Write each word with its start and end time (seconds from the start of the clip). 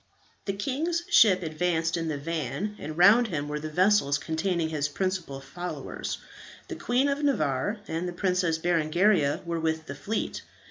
The 0.45 0.53
king's 0.53 1.03
ship 1.11 1.43
advanced 1.43 1.95
in 1.95 2.07
the 2.07 2.17
van, 2.17 2.75
and 2.79 2.97
round 2.97 3.27
him 3.27 3.47
were 3.47 3.59
the 3.59 3.69
vessels 3.69 4.17
containing 4.17 4.69
his 4.69 4.89
principal 4.89 5.39
followers. 5.39 6.17
The 6.69 6.75
Queen 6.75 7.07
of 7.07 7.21
Navarre 7.21 7.81
and 7.87 8.07
the 8.07 8.11
Princess 8.13 8.57
Berengaria 8.57 9.43
were 9.45 9.59
with 9.59 9.85
the 9.85 9.93
fleet. 9.93 10.41